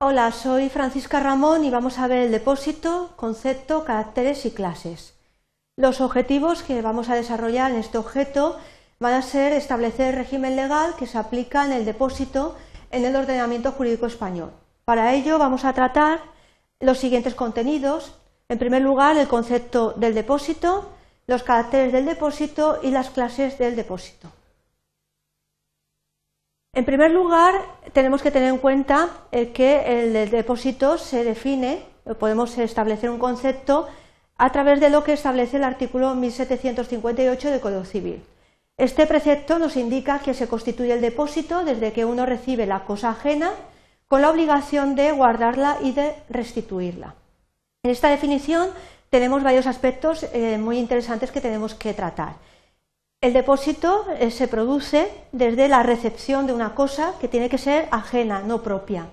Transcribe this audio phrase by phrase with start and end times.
[0.00, 5.14] Hola, soy Francisca Ramón y vamos a ver el depósito, concepto, caracteres y clases.
[5.76, 8.60] Los objetivos que vamos a desarrollar en este objeto
[9.00, 12.56] van a ser establecer el régimen legal que se aplica en el depósito
[12.92, 14.52] en el ordenamiento jurídico español.
[14.84, 16.20] Para ello vamos a tratar
[16.78, 18.14] los siguientes contenidos.
[18.48, 20.92] En primer lugar, el concepto del depósito,
[21.26, 24.30] los caracteres del depósito y las clases del depósito.
[26.78, 27.54] En primer lugar,
[27.92, 31.82] tenemos que tener en cuenta eh, que el depósito se define,
[32.20, 33.88] podemos establecer un concepto
[34.36, 38.22] a través de lo que establece el artículo 1758 del Código Civil.
[38.76, 43.10] Este precepto nos indica que se constituye el depósito desde que uno recibe la cosa
[43.10, 43.50] ajena
[44.06, 47.16] con la obligación de guardarla y de restituirla.
[47.82, 48.68] En esta definición
[49.10, 52.34] tenemos varios aspectos eh, muy interesantes que tenemos que tratar.
[53.20, 57.88] El depósito eh, se produce desde la recepción de una cosa que tiene que ser
[57.90, 59.08] ajena, no propia.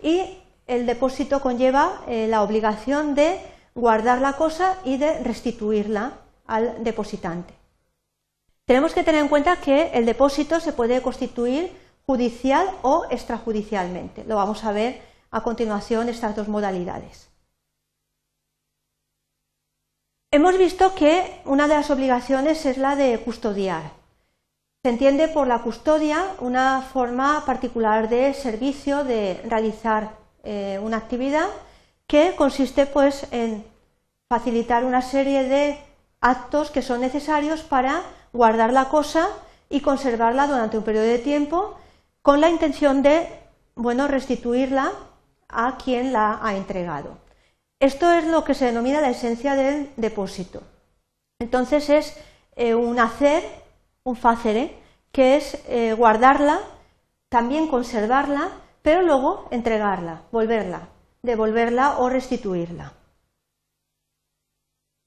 [0.00, 3.40] Y el depósito conlleva eh, la obligación de
[3.74, 6.12] guardar la cosa y de restituirla
[6.46, 7.52] al depositante.
[8.64, 11.72] Tenemos que tener en cuenta que el depósito se puede constituir
[12.06, 14.22] judicial o extrajudicialmente.
[14.24, 17.27] Lo vamos a ver a continuación estas dos modalidades.
[20.30, 23.92] Hemos visto que una de las obligaciones es la de custodiar.
[24.82, 30.10] Se entiende por la custodia una forma particular de servicio, de realizar
[30.44, 31.48] eh, una actividad
[32.06, 33.64] que consiste pues, en
[34.28, 35.78] facilitar una serie de
[36.20, 38.02] actos que son necesarios para
[38.34, 39.28] guardar la cosa
[39.70, 41.78] y conservarla durante un periodo de tiempo
[42.20, 43.26] con la intención de
[43.76, 44.92] bueno, restituirla
[45.48, 47.27] a quien la ha entregado.
[47.80, 50.62] Esto es lo que se denomina la esencia del depósito.
[51.38, 52.16] Entonces es
[52.56, 53.44] eh, un hacer,
[54.02, 54.76] un facere,
[55.12, 56.60] que es eh, guardarla,
[57.28, 58.50] también conservarla,
[58.82, 60.88] pero luego entregarla, volverla,
[61.22, 62.94] devolverla o restituirla.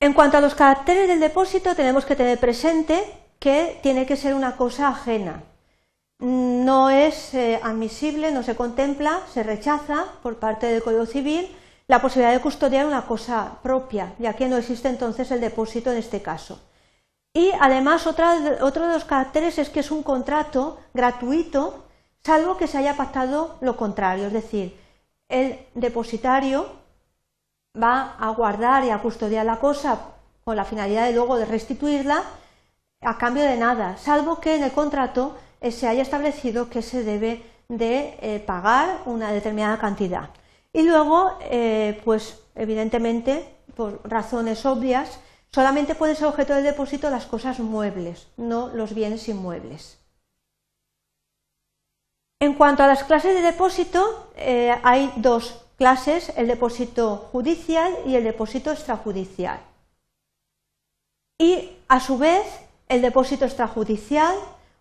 [0.00, 3.02] En cuanto a los caracteres del depósito, tenemos que tener presente
[3.38, 5.42] que tiene que ser una cosa ajena.
[6.18, 11.54] No es eh, admisible, no se contempla, se rechaza por parte del Código Civil
[11.88, 15.98] la posibilidad de custodiar una cosa propia, ya que no existe entonces el depósito en
[15.98, 16.60] este caso.
[17.32, 21.84] Y además otro de los caracteres es que es un contrato gratuito,
[22.24, 24.80] salvo que se haya pactado lo contrario, es decir,
[25.28, 26.66] el depositario
[27.80, 29.98] va a guardar y a custodiar la cosa
[30.44, 32.22] con la finalidad de luego de restituirla
[33.02, 35.36] a cambio de nada, salvo que en el contrato
[35.70, 40.30] se haya establecido que se debe de eh, pagar una determinada cantidad.
[40.76, 45.20] Y luego, eh, pues evidentemente, por razones obvias,
[45.50, 49.96] solamente pueden ser objeto del depósito las cosas muebles, no los bienes inmuebles.
[52.40, 58.16] En cuanto a las clases de depósito, eh, hay dos clases, el depósito judicial y
[58.16, 59.60] el depósito extrajudicial.
[61.38, 62.44] Y, a su vez,
[62.90, 64.36] el depósito extrajudicial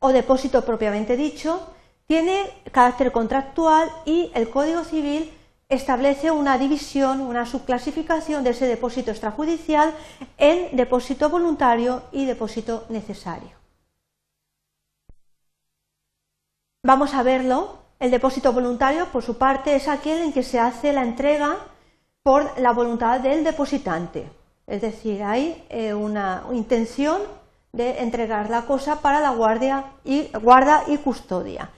[0.00, 1.66] o depósito propiamente dicho
[2.06, 5.32] tiene carácter contractual y el Código Civil
[5.68, 9.92] establece una división, una subclasificación de ese depósito extrajudicial
[10.38, 13.50] en depósito voluntario y depósito necesario.
[16.84, 17.76] Vamos a verlo.
[18.00, 21.56] El depósito voluntario, por su parte, es aquel en que se hace la entrega
[22.22, 24.30] por la voluntad del depositante.
[24.66, 27.20] Es decir, hay eh, una intención
[27.72, 31.70] de entregar la cosa para la guardia y, guarda y custodia.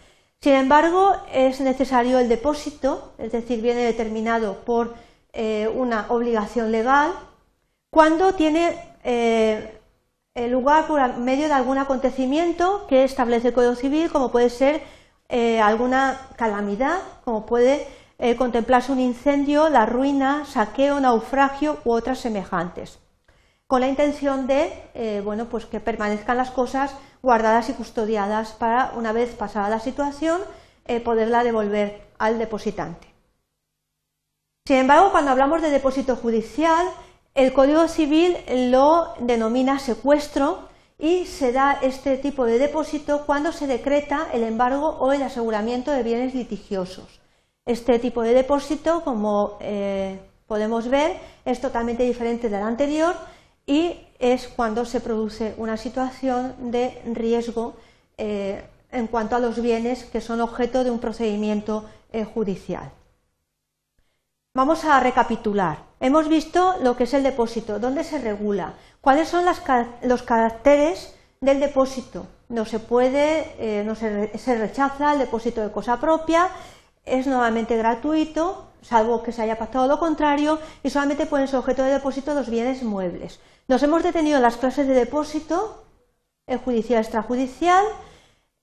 [0.43, 4.95] Sin embargo, es necesario el depósito, es decir, viene determinado por
[5.35, 7.13] eh, una obligación legal,
[7.91, 8.75] cuando tiene
[9.05, 9.79] eh,
[10.49, 14.83] lugar por medio de algún acontecimiento que establece el Código Civil, como puede ser
[15.29, 17.87] eh, alguna calamidad, como puede
[18.37, 22.99] contemplarse un incendio, la ruina, saqueo, naufragio u otras semejantes,
[23.71, 26.93] con la intención de bueno, pues que permanezcan las cosas
[27.23, 30.41] guardadas y custodiadas para, una vez pasada la situación,
[30.87, 33.07] eh, poderla devolver al depositante.
[34.67, 36.85] Sin embargo, cuando hablamos de depósito judicial,
[37.37, 38.37] el Código Civil
[38.73, 40.69] lo denomina secuestro
[40.99, 45.93] y se da este tipo de depósito cuando se decreta el embargo o el aseguramiento
[45.93, 47.21] de bienes litigiosos.
[47.67, 50.19] Este tipo de depósito, como eh,
[50.49, 53.15] podemos ver, es totalmente diferente del anterior
[53.71, 57.77] y es cuando se produce una situación de riesgo
[58.19, 62.91] eh, en cuanto a los bienes que son objeto de un procedimiento eh, judicial.
[64.55, 65.85] Vamos a recapitular.
[66.01, 69.45] Hemos visto lo que es el depósito, dónde se regula, cuáles son
[70.03, 72.27] los caracteres del depósito.
[72.49, 76.49] No se puede, eh, no se, rechaza el depósito de cosa propia,
[77.05, 81.83] es nuevamente gratuito, salvo que se haya pactado lo contrario, y solamente pueden ser objeto
[81.83, 83.41] de depósito los bienes muebles.
[83.69, 85.85] Nos hemos detenido en las clases de depósito,
[86.47, 87.85] el judicial extrajudicial,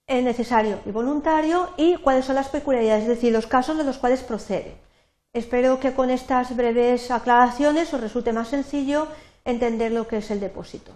[0.07, 3.97] el necesario y voluntario, y cuáles son las peculiaridades, es decir, los casos de los
[3.97, 4.77] cuales procede.
[5.33, 9.07] Espero que con estas breves aclaraciones os resulte más sencillo
[9.45, 10.91] entender lo que es el depósito.